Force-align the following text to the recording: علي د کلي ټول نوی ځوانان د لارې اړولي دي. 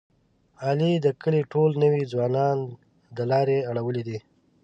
علي 0.65 0.91
د 1.05 1.07
کلي 1.21 1.41
ټول 1.51 1.69
نوی 1.83 2.03
ځوانان 2.11 2.57
د 3.17 3.19
لارې 3.31 3.57
اړولي 3.69 4.03
دي. 4.07 4.19